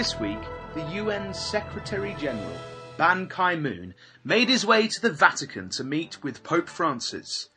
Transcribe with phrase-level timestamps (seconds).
[0.00, 0.40] This week,
[0.72, 2.56] the UN Secretary General,
[2.96, 3.92] Ban Ki moon,
[4.24, 7.50] made his way to the Vatican to meet with Pope Francis.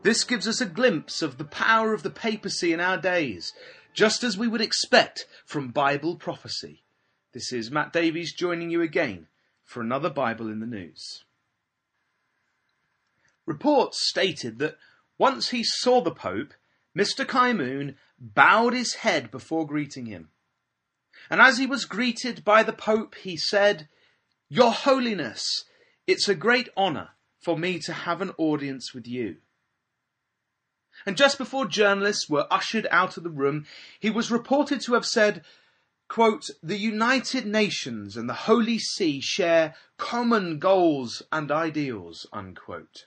[0.00, 3.52] This gives us a glimpse of the power of the papacy in our days,
[3.92, 6.82] just as we would expect from Bible prophecy.
[7.34, 9.26] This is Matt Davies joining you again
[9.62, 11.24] for another Bible in the News.
[13.44, 14.78] Reports stated that
[15.18, 16.54] once he saw the Pope,
[16.96, 17.28] Mr.
[17.28, 20.30] Ki moon bowed his head before greeting him.
[21.30, 23.88] And as he was greeted by the Pope, he said,
[24.48, 25.64] Your Holiness,
[26.06, 29.36] it's a great honour for me to have an audience with you.
[31.06, 33.66] And just before journalists were ushered out of the room,
[33.98, 35.44] he was reported to have said,
[36.08, 43.06] quote, The United Nations and the Holy See share common goals and ideals, unquote.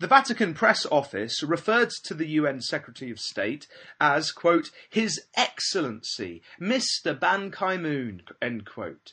[0.00, 3.66] The Vatican Press Office referred to the UN Secretary of State
[4.00, 7.18] as, quote, His Excellency, Mr.
[7.20, 9.12] Ban Ki moon, end quote.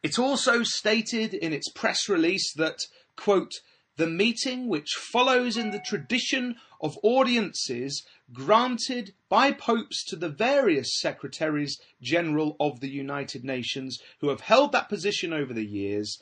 [0.00, 2.82] It also stated in its press release that,
[3.16, 3.54] quote,
[3.96, 10.96] the meeting which follows in the tradition of audiences granted by popes to the various
[11.00, 16.20] secretaries general of the United Nations who have held that position over the years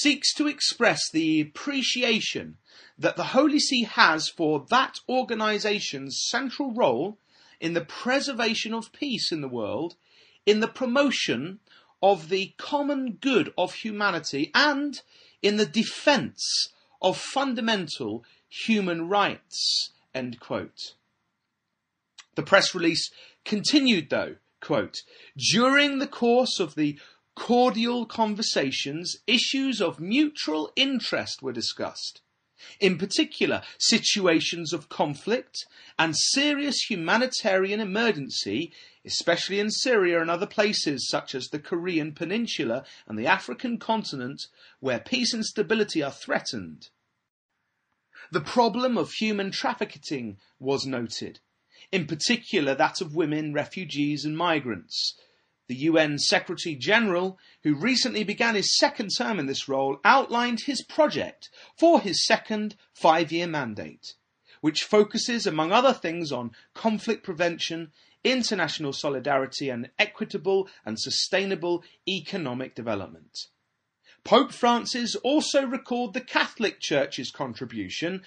[0.00, 2.56] seeks to express the appreciation
[2.98, 7.18] that the Holy See has for that organization's central role
[7.60, 9.94] in the preservation of peace in the world,
[10.44, 11.60] in the promotion
[12.02, 15.00] of the common good of humanity, and
[15.42, 16.68] in the defense
[17.00, 19.92] of fundamental human rights.
[20.14, 20.94] End quote.
[22.34, 23.10] The press release
[23.44, 25.02] continued though, quote,
[25.36, 26.98] during the course of the
[27.34, 32.20] cordial conversations, issues of mutual interest were discussed.
[32.80, 35.66] In particular, situations of conflict
[35.98, 38.72] and serious humanitarian emergency,
[39.04, 44.46] especially in Syria and other places such as the Korean Peninsula and the African continent,
[44.80, 46.88] where peace and stability are threatened.
[48.30, 51.40] The problem of human trafficking was noted,
[51.92, 55.14] in particular that of women, refugees, and migrants,
[55.66, 60.82] the UN Secretary General, who recently began his second term in this role, outlined his
[60.82, 64.14] project for his second five year mandate,
[64.60, 67.92] which focuses, among other things, on conflict prevention,
[68.22, 73.48] international solidarity, and equitable and sustainable economic development.
[74.24, 78.22] Pope Francis also recalled the Catholic Church's contribution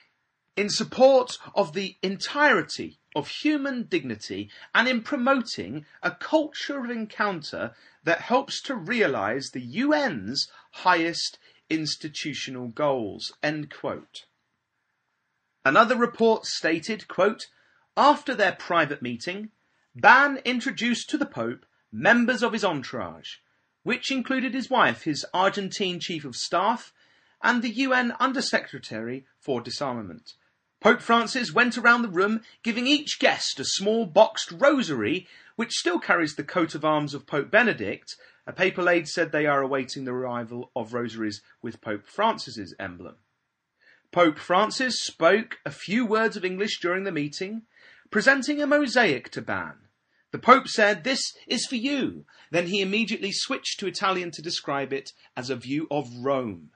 [0.56, 7.73] in support of the entirety of human dignity and in promoting a culture of encounter
[8.03, 13.33] that helps to realize the UN's highest institutional goals.
[13.41, 14.25] End quote.
[15.66, 17.47] Another report stated, quote,
[17.97, 19.49] after their private meeting,
[19.95, 23.38] Ban introduced to the Pope members of his entourage,
[23.81, 26.94] which included his wife, his Argentine Chief of Staff,
[27.41, 30.34] and the UN Undersecretary for Disarmament,
[30.80, 36.00] Pope Francis went around the room giving each guest a small boxed rosary, which still
[36.00, 38.16] carries the coat of arms of Pope Benedict.
[38.46, 43.16] A papal aide said they are awaiting the arrival of rosaries with Pope Francis's emblem.
[44.12, 47.64] Pope Francis spoke a few words of English during the meeting,
[48.12, 49.76] presenting a mosaic to Ban.
[50.32, 52.26] The Pope said, This is for you.
[52.52, 56.70] Then he immediately switched to Italian to describe it as a view of Rome.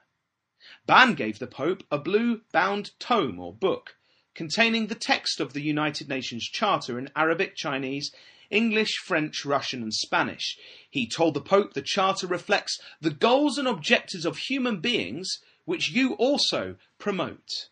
[0.84, 3.96] Ban gave the Pope a blue bound tome or book
[4.34, 8.10] containing the text of the United Nations Charter in Arabic, Chinese,
[8.50, 10.58] English, French, Russian, and Spanish.
[10.90, 15.90] He told the Pope the Charter reflects the goals and objectives of human beings, which
[15.90, 17.68] you also promote.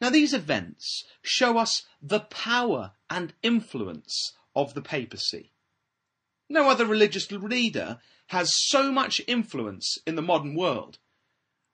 [0.00, 5.52] Now, these events show us the power and influence of the papacy.
[6.48, 10.98] No other religious leader has so much influence in the modern world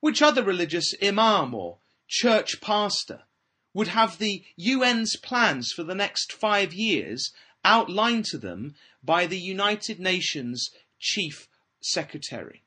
[0.00, 1.78] which other religious imam or
[2.09, 3.22] church pastor
[3.72, 7.33] would have the UN's plans for the next five years
[7.65, 11.48] outlined to them by the United Nations Chief
[11.80, 12.65] Secretary?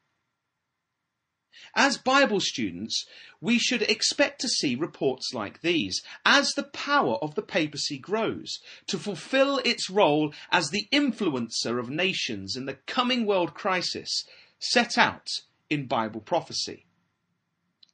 [1.76, 3.06] As Bible students,
[3.42, 8.60] we should expect to see reports like these as the power of the papacy grows
[8.88, 14.24] to fulfill its role as the influencer of nations in the coming world crisis
[14.60, 15.28] set out
[15.70, 16.86] in Bible prophecy.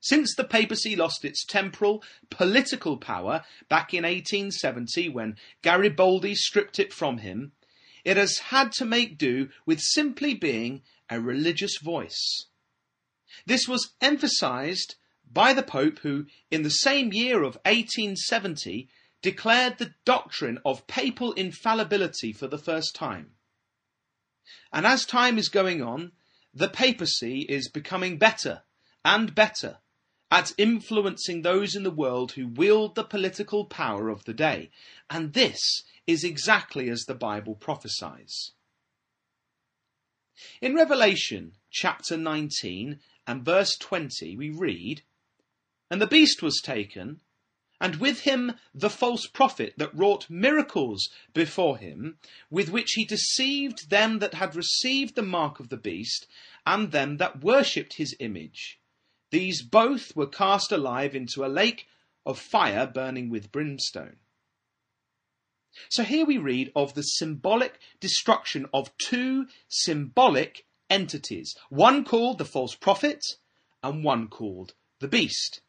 [0.01, 6.93] Since the papacy lost its temporal, political power back in 1870 when Garibaldi stripped it
[6.93, 7.51] from him,
[8.05, 12.45] it has had to make do with simply being a religious voice.
[13.45, 14.95] This was emphasized
[15.29, 18.87] by the Pope who, in the same year of 1870,
[19.21, 23.31] declared the doctrine of papal infallibility for the first time.
[24.71, 26.13] And as time is going on,
[26.53, 28.63] the papacy is becoming better
[29.03, 29.79] and better
[30.31, 34.69] at influencing those in the world who wield the political power of the day.
[35.09, 38.51] And this is exactly as the Bible prophesies.
[40.61, 45.01] In Revelation chapter 19 and verse 20, we read,
[45.89, 47.21] And the beast was taken,
[47.81, 53.89] and with him the false prophet that wrought miracles before him, with which he deceived
[53.89, 56.27] them that had received the mark of the beast,
[56.65, 58.78] and them that worshipped his image.
[59.31, 61.87] These both were cast alive into a lake
[62.25, 64.17] of fire burning with brimstone.
[65.89, 72.45] So here we read of the symbolic destruction of two symbolic entities, one called the
[72.45, 73.23] false prophet
[73.83, 75.61] and one called the beast.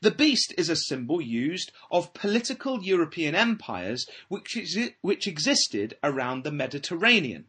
[0.00, 4.56] The beast is a symbol used of political European empires which,
[5.02, 7.46] which existed around the Mediterranean.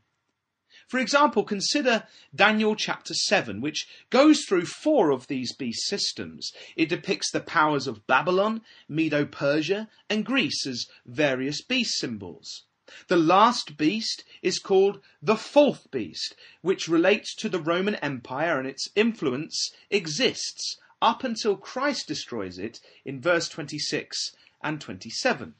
[0.87, 6.51] For example, consider Daniel chapter 7, which goes through four of these beast systems.
[6.75, 12.65] It depicts the powers of Babylon, Medo Persia, and Greece as various beast symbols.
[13.07, 18.67] The last beast is called the fourth beast, which relates to the Roman Empire and
[18.67, 25.55] its influence exists up until Christ destroys it in verse 26 and 27.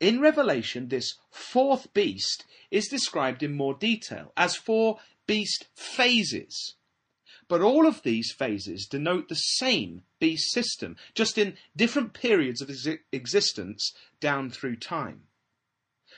[0.00, 6.74] In Revelation, this fourth beast is described in more detail as four beast phases.
[7.48, 12.68] But all of these phases denote the same beast system, just in different periods of
[12.68, 15.28] ex- existence down through time.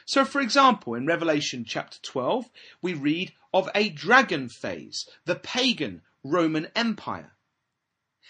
[0.06, 2.50] So, for example, in Revelation chapter 12,
[2.82, 7.32] we read of a dragon phase, the pagan Roman Empire.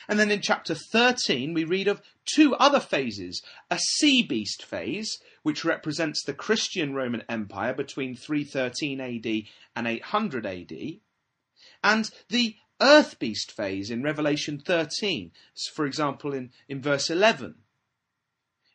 [0.08, 5.18] And then in chapter 13, we read of two other phases a sea beast phase,
[5.42, 9.42] which represents the Christian Roman Empire between 313 AD
[9.76, 10.72] and 800 AD,
[11.82, 15.32] and the earth beast phase in Revelation 13,
[15.74, 17.56] for example, in, in verse 11,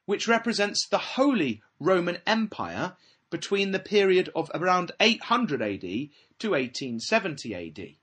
[0.06, 2.95] which represents the Holy Roman Empire
[3.30, 5.81] between the period of around 800 AD
[6.39, 7.95] to 1870 AD.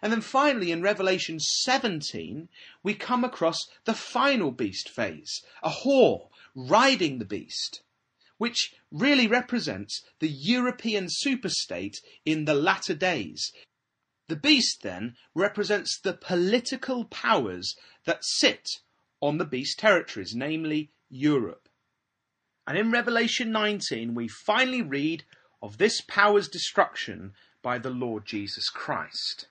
[0.00, 2.48] And then finally, in Revelation 17,
[2.82, 7.82] we come across the final beast phase, a whore riding the beast,
[8.38, 13.52] which really represents the European superstate in the latter days.
[14.28, 17.74] The beast then represents the political powers
[18.04, 18.68] that sit
[19.20, 21.68] on the beast territories, namely Europe.
[22.66, 25.24] And in Revelation 19, we finally read
[25.60, 29.48] of this power's destruction by the Lord Jesus Christ.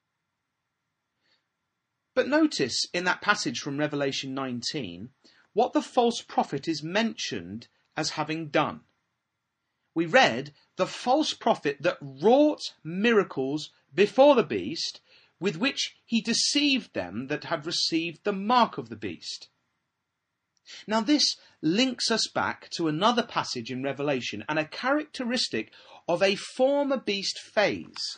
[2.16, 5.10] But notice in that passage from Revelation 19
[5.54, 8.82] what the false prophet is mentioned as having done.
[9.96, 15.02] We read the false prophet that wrought miracles before the beast,
[15.40, 19.50] with which he deceived them that had received the mark of the beast.
[20.88, 25.72] Now, this links us back to another passage in Revelation and a characteristic
[26.08, 28.18] of a former beast phase.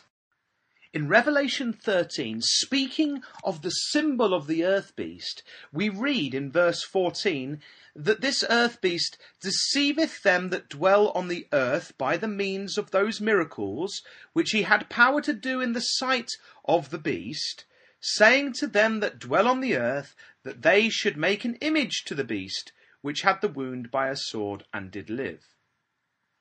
[0.96, 6.82] In Revelation 13, speaking of the symbol of the earth beast, we read in verse
[6.84, 7.60] 14
[7.94, 12.92] that this earth beast deceiveth them that dwell on the earth by the means of
[12.92, 14.00] those miracles
[14.32, 16.30] which he had power to do in the sight
[16.64, 17.66] of the beast,
[18.00, 22.14] saying to them that dwell on the earth that they should make an image to
[22.14, 22.72] the beast
[23.02, 25.44] which had the wound by a sword and did live.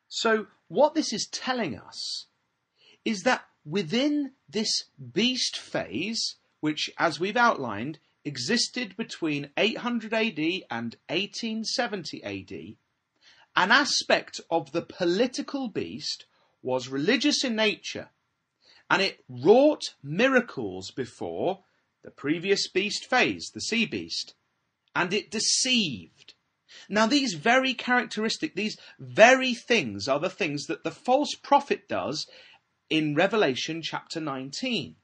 [0.08, 2.28] So, what this is telling us
[3.04, 10.96] is that within this beast phase, which, as we've outlined, existed between 800 AD and
[11.10, 12.76] 1870 AD,
[13.56, 16.26] an aspect of the political beast
[16.62, 18.10] was religious in nature,
[18.90, 21.64] and it wrought miracles before
[22.04, 24.36] the previous beast phase, the sea beast,
[24.96, 26.34] and it deceived.
[26.90, 32.28] Now, these very characteristic, these very things are the things that the false prophet does
[32.90, 34.96] in Revelation chapter 19.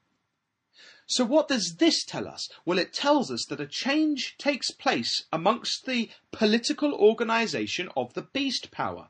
[1.07, 2.47] So, what does this tell us?
[2.63, 8.21] Well, it tells us that a change takes place amongst the political organization of the
[8.21, 9.09] beast power.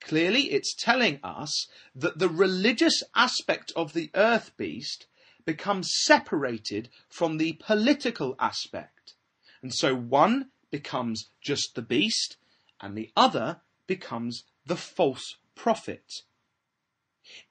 [0.00, 5.06] Clearly, it's telling us that the religious aspect of the earth beast
[5.44, 9.14] becomes separated from the political aspect.
[9.62, 12.36] And so one becomes just the beast,
[12.80, 16.22] and the other becomes the false prophet.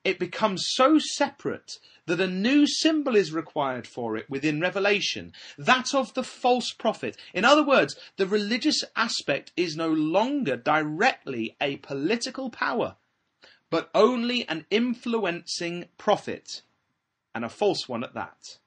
[0.03, 5.93] It becomes so separate that a new symbol is required for it within Revelation, that
[5.93, 7.17] of the false prophet.
[7.33, 12.95] In other words, the religious aspect is no longer directly a political power,
[13.69, 16.61] but only an influencing prophet,
[17.35, 18.59] and a false one at that.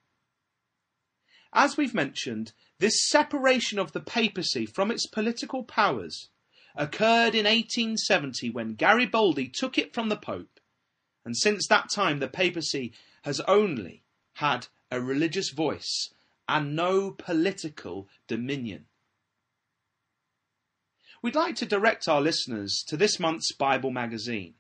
[1.53, 6.29] As we've mentioned, this separation of the papacy from its political powers
[6.77, 10.60] occurred in 1870 when Garibaldi took it from the Pope,
[11.25, 14.03] and since that time the papacy has only
[14.35, 16.11] had a religious voice
[16.49, 18.87] and no political dominion.
[21.23, 24.55] We'd like to direct our listeners to this month's Bible magazine,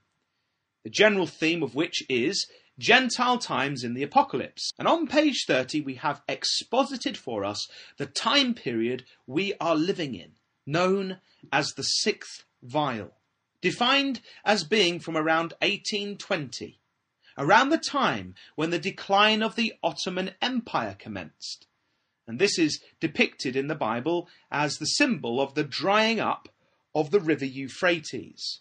[0.84, 2.46] the general theme of which is
[2.78, 4.72] Gentile times in the Apocalypse.
[4.78, 10.14] And on page 30, we have exposited for us the time period we are living
[10.14, 10.32] in,
[10.66, 11.18] known
[11.52, 13.12] as the sixth vial,
[13.60, 16.78] defined as being from around 1820,
[17.36, 21.66] around the time when the decline of the Ottoman Empire commenced.
[22.26, 26.48] And this is depicted in the Bible as the symbol of the drying up
[26.94, 28.60] of the river Euphrates.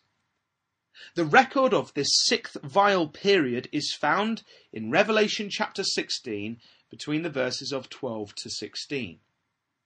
[1.16, 7.30] The record of this sixth vial period is found in Revelation chapter 16 between the
[7.30, 9.20] verses of 12 to 16.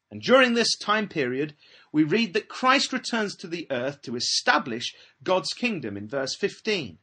[0.09, 1.55] And during this time period,
[1.93, 6.97] we read that Christ returns to the earth to establish God's kingdom in verse 15.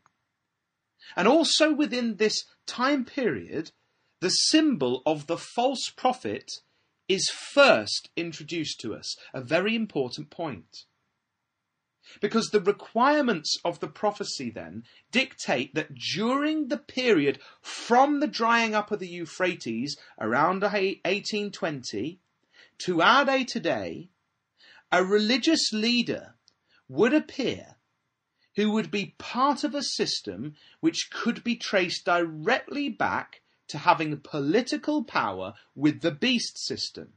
[1.17, 3.71] And also within this time period,
[4.21, 6.51] the symbol of the false prophet
[7.09, 10.85] is first introduced to us, a very important point.
[12.21, 14.83] Because the requirements of the prophecy then
[15.13, 22.19] dictate that during the period from the drying up of the Euphrates around 1820
[22.79, 24.11] to our day today,
[24.93, 26.35] a religious leader
[26.89, 27.77] would appear
[28.57, 34.19] who would be part of a system which could be traced directly back to having
[34.19, 37.13] political power with the beast system.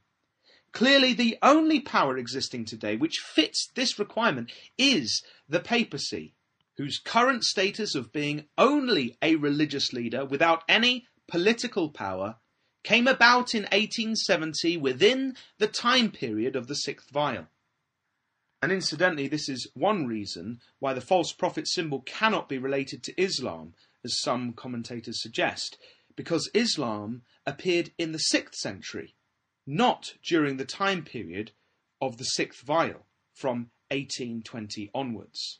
[0.71, 6.33] Clearly, the only power existing today which fits this requirement is the papacy,
[6.77, 12.37] whose current status of being only a religious leader without any political power
[12.83, 17.47] came about in 1870 within the time period of the sixth vial.
[18.63, 23.21] And incidentally, this is one reason why the false prophet symbol cannot be related to
[23.21, 23.73] Islam,
[24.05, 25.77] as some commentators suggest,
[26.15, 29.15] because Islam appeared in the sixth century
[29.67, 31.51] not during the time period
[32.01, 35.59] of the sixth vial from 1820 onwards.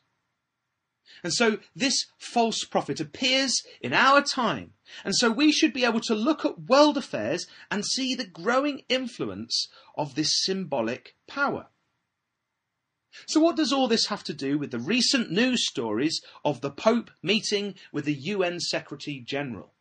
[1.26, 4.76] And so this false prophet appears in our time.
[5.04, 8.84] And so we should be able to look at world affairs and see the growing
[8.88, 9.68] influence
[9.98, 11.68] of this symbolic power.
[13.28, 16.72] So what does all this have to do with the recent news stories of the
[16.72, 19.72] Pope meeting with the UN Secretary General?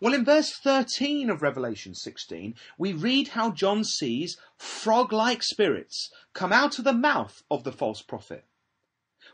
[0.00, 6.10] Well, in verse 13 of Revelation 16, we read how John sees frog like spirits
[6.34, 8.44] come out of the mouth of the false prophet.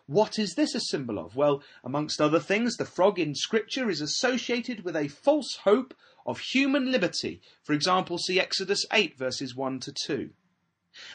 [0.06, 1.36] What is this a symbol of?
[1.36, 5.94] Well, amongst other things, the frog in Scripture is associated with a false hope
[6.26, 7.42] of human liberty.
[7.62, 10.30] For example, see Exodus 8, verses 1 to 2.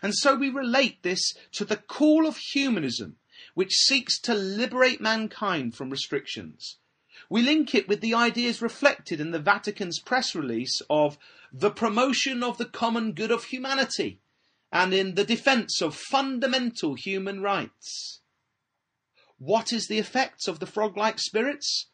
[0.01, 3.17] And so we relate this to the call of humanism,
[3.53, 6.77] which seeks to liberate mankind from restrictions.
[7.29, 11.17] We link it with the ideas reflected in the Vatican's press release of
[11.51, 14.21] the promotion of the common good of humanity
[14.71, 18.21] and in the defense of fundamental human rights.
[19.37, 21.87] What is the effect of the frog like spirits?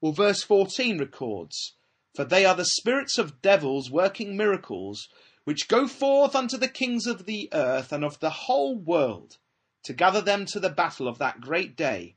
[0.00, 1.74] Well, verse 14 records,
[2.14, 5.08] For they are the spirits of devils working miracles,
[5.50, 9.38] which go forth unto the kings of the earth and of the whole world,
[9.82, 12.14] to gather them to the battle of that great day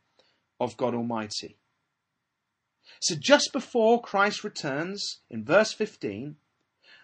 [0.59, 1.57] of God Almighty.
[3.01, 6.35] So just before Christ returns, in verse 15,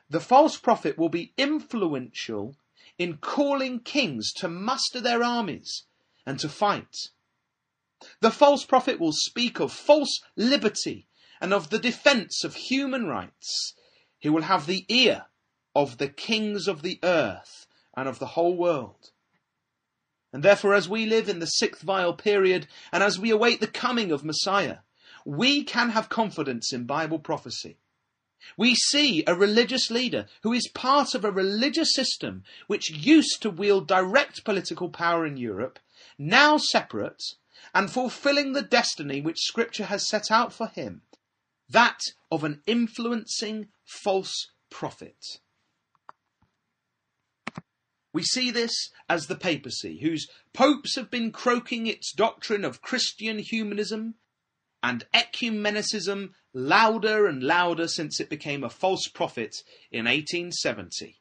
[0.07, 2.55] the false prophet will be influential
[2.99, 5.85] in calling kings to muster their armies
[6.27, 7.09] and to fight.
[8.21, 11.07] The false prophet will speak of false liberty
[11.41, 13.73] and of the defense of human rights.
[14.19, 15.25] He will have the ear
[15.75, 19.11] of the kings of the earth and of the whole world.
[20.31, 23.67] And therefore, as we live in the sixth vial period and as we await the
[23.67, 24.79] coming of Messiah,
[25.25, 27.77] we can have confidence in Bible prophecy.
[28.55, 33.49] We see a religious leader who is part of a religious system which used to
[33.49, 35.79] wield direct political power in Europe,
[36.17, 37.21] now separate
[37.73, 41.01] and fulfilling the destiny which Scripture has set out for him,
[41.67, 41.99] that
[42.31, 45.39] of an influencing false prophet.
[48.11, 53.39] We see this as the papacy, whose popes have been croaking its doctrine of Christian
[53.39, 54.15] humanism
[54.81, 59.55] and ecumenicism louder and louder since it became a false prophet
[59.91, 61.19] in 1870.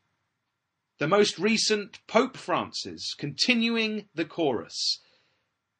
[0.98, 5.00] The most recent Pope Francis continuing the chorus.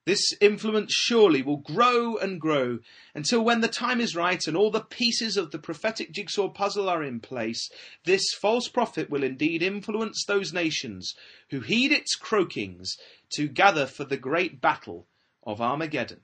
[0.08, 2.78] This influence surely will grow and grow
[3.14, 6.88] until when the time is right and all the pieces of the prophetic jigsaw puzzle
[6.88, 7.70] are in place,
[8.06, 11.14] this false prophet will indeed influence those nations
[11.50, 12.96] who heed its croakings
[13.34, 15.08] to gather for the great battle
[15.42, 16.22] of Armageddon.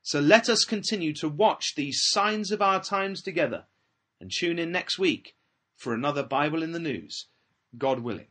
[0.00, 3.66] So let us continue to watch these signs of our times together
[4.18, 5.36] and tune in next week
[5.76, 7.26] for another Bible in the News,
[7.76, 8.28] God willing.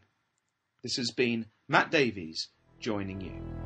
[0.82, 2.48] This has been Matt Davies
[2.80, 3.61] joining you.